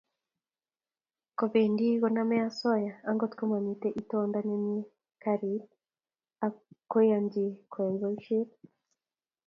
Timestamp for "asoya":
2.49-2.93